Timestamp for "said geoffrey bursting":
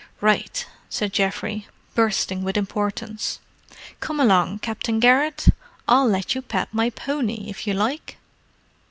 0.89-2.41